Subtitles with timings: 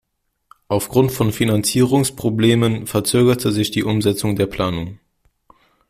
[0.67, 4.97] Aufgrund von Finanzierungsproblemen verzögerte sich die Umsetzung der Planung.